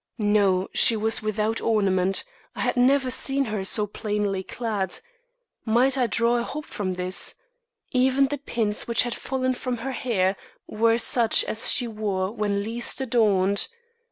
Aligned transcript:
No, 0.17 0.67
she 0.73 0.97
was 0.97 1.21
without 1.21 1.61
ornament; 1.61 2.23
I 2.55 2.61
had 2.61 2.75
never 2.75 3.11
seen 3.11 3.45
her 3.45 3.63
so 3.63 3.85
plainly 3.85 4.41
clad. 4.41 4.97
Might 5.63 5.95
I 5.95 6.07
draw 6.07 6.37
a 6.37 6.41
hope 6.43 6.65
from 6.65 6.95
this? 6.95 7.35
Even 7.91 8.25
the 8.25 8.39
pins 8.39 8.87
which 8.87 9.03
had 9.03 9.13
fallen 9.13 9.53
from 9.53 9.77
her 9.77 9.91
hair 9.91 10.35
were 10.65 10.97
such 10.97 11.43
as 11.43 11.71
she 11.71 11.87
wore 11.87 12.31
when 12.31 12.63
least 12.63 12.99
adorned. 12.99 13.67